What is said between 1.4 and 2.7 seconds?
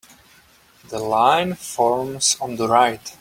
forms on the